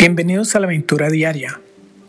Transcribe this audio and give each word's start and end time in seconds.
Bienvenidos 0.00 0.54
a 0.54 0.60
la 0.60 0.68
aventura 0.68 1.10
diaria, 1.10 1.60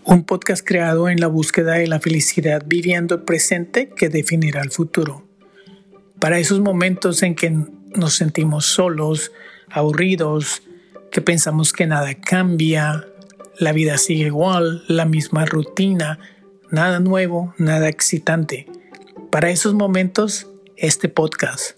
un 0.06 0.24
podcast 0.24 0.64
creado 0.64 1.10
en 1.10 1.20
la 1.20 1.26
búsqueda 1.26 1.74
de 1.74 1.88
la 1.88 2.00
felicidad 2.00 2.62
viviendo 2.68 3.16
el 3.16 3.22
presente 3.24 3.90
que 3.90 4.10
definirá 4.10 4.62
el 4.62 4.70
futuro. 4.70 5.24
Para 6.20 6.38
esos 6.38 6.60
momentos 6.60 7.24
en 7.24 7.34
que 7.34 7.50
nos 7.50 8.14
sentimos 8.14 8.68
solos, 8.68 9.32
aburridos, 9.72 10.62
que 11.12 11.22
pensamos 11.22 11.74
que 11.74 11.88
nada 11.88 12.14
cambia, 12.14 13.08
la 13.58 13.72
vida 13.72 13.98
sigue 13.98 14.28
igual, 14.28 14.84
la 14.88 15.06
misma 15.06 15.46
rutina, 15.46 16.20
nada 16.70 17.00
nuevo, 17.00 17.56
nada 17.58 17.90
excitante. 17.90 18.68
Para 19.32 19.50
esos 19.50 19.74
momentos, 19.74 20.46
este 20.78 21.10
podcast 21.10 21.72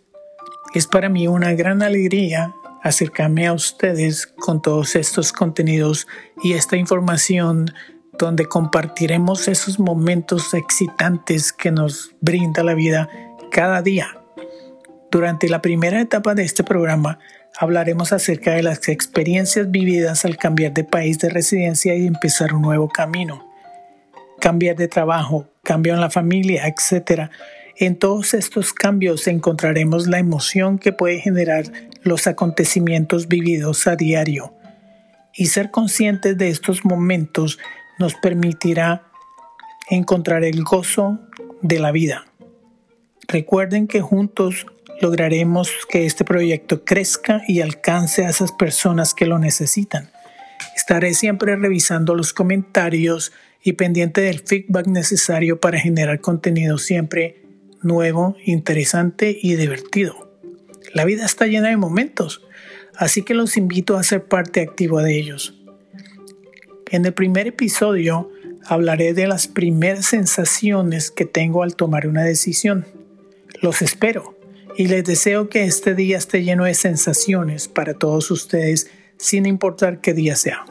es 0.74 0.88
para 0.88 1.08
mí 1.08 1.30
una 1.30 1.54
gran 1.54 1.82
alegría 1.82 2.54
acercarme 2.82 3.48
a 3.48 3.54
ustedes 3.54 4.28
con 4.28 4.62
todos 4.62 4.96
estos 4.96 5.32
contenidos 5.32 6.08
y 6.44 6.54
esta 6.54 6.78
información 6.78 7.74
donde 8.18 8.46
compartiremos 8.46 9.48
esos 9.48 9.80
momentos 9.80 10.54
excitantes 10.54 11.54
que 11.54 11.72
nos 11.72 12.12
brinda 12.22 12.64
la 12.64 12.74
vida 12.74 13.10
cada 13.52 13.82
día. 13.82 14.18
Durante 15.10 15.50
la 15.50 15.62
primera 15.62 16.00
etapa 16.00 16.36
de 16.36 16.44
este 16.44 16.64
programa 16.64 17.20
hablaremos 17.60 18.14
acerca 18.14 18.54
de 18.54 18.64
las 18.64 18.88
experiencias 18.88 19.70
vividas 19.70 20.26
al 20.26 20.38
cambiar 20.38 20.74
de 20.74 20.84
país 20.84 21.20
de 21.20 21.30
residencia 21.30 21.96
y 21.96 22.08
empezar 22.08 22.54
un 22.54 22.62
nuevo 22.62 22.90
camino. 22.90 23.48
Cambiar 24.40 24.76
de 24.76 24.88
trabajo, 24.88 25.48
cambio 25.64 25.94
en 25.94 26.02
la 26.02 26.10
familia, 26.10 26.64
etc. 26.68 27.30
En 27.78 27.98
todos 27.98 28.34
estos 28.34 28.74
cambios 28.74 29.28
encontraremos 29.28 30.08
la 30.08 30.20
emoción 30.20 30.78
que 30.78 30.92
puede 30.92 31.20
generar 31.20 31.66
los 32.04 32.28
acontecimientos 32.28 33.28
vividos 33.28 33.88
a 33.88 33.96
diario. 33.96 34.54
Y 35.34 35.48
ser 35.48 35.72
conscientes 35.72 36.38
de 36.38 36.50
estos 36.50 36.84
momentos 36.84 37.58
nos 37.98 38.16
permitirá 38.16 39.04
encontrar 39.90 40.44
el 40.44 40.64
gozo 40.64 41.20
de 41.62 41.80
la 41.80 41.92
vida. 41.92 42.26
Recuerden 43.28 43.88
que 43.88 44.02
juntos 44.02 44.66
lograremos 45.02 45.72
que 45.90 46.06
este 46.06 46.26
proyecto 46.26 46.84
crezca 46.84 47.42
y 47.48 47.62
alcance 47.62 48.26
a 48.26 48.30
esas 48.30 48.52
personas 48.52 49.14
que 49.14 49.26
lo 49.26 49.40
necesitan. 49.40 50.12
Estaré 50.76 51.14
siempre 51.14 51.56
revisando 51.56 52.14
los 52.14 52.34
comentarios 52.34 53.32
y 53.64 53.74
pendiente 53.74 54.22
del 54.22 54.40
feedback 54.40 54.88
necesario 54.88 55.60
para 55.60 55.80
generar 55.80 56.20
contenido 56.20 56.78
siempre 56.78 57.41
nuevo, 57.82 58.36
interesante 58.46 59.38
y 59.42 59.56
divertido. 59.56 60.32
La 60.94 61.06
vida 61.06 61.26
está 61.26 61.48
llena 61.48 61.70
de 61.70 61.78
momentos, 61.78 62.42
así 62.96 63.24
que 63.24 63.34
los 63.34 63.58
invito 63.58 63.98
a 63.98 64.04
ser 64.04 64.26
parte 64.26 64.62
activa 64.62 65.04
de 65.04 65.18
ellos. 65.18 65.56
En 66.90 67.06
el 67.06 67.14
primer 67.14 67.48
episodio 67.48 68.30
hablaré 68.66 69.14
de 69.14 69.28
las 69.28 69.48
primeras 69.48 70.06
sensaciones 70.06 71.12
que 71.12 71.26
tengo 71.26 71.64
al 71.64 71.76
tomar 71.76 72.08
una 72.08 72.24
decisión. 72.24 72.86
Los 73.62 73.82
espero 73.82 74.38
y 74.78 74.88
les 74.88 75.04
deseo 75.04 75.50
que 75.50 75.64
este 75.64 75.96
día 75.96 76.18
esté 76.18 76.44
lleno 76.44 76.66
de 76.66 76.74
sensaciones 76.74 77.68
para 77.68 77.94
todos 77.94 78.32
ustedes 78.32 78.90
sin 79.18 79.46
importar 79.46 80.02
qué 80.02 80.14
día 80.14 80.36
sea. 80.36 80.66